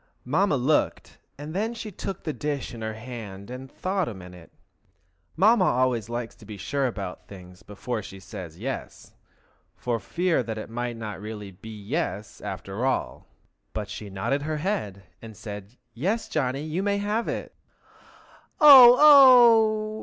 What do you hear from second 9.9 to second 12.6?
fear it might not really be "yes"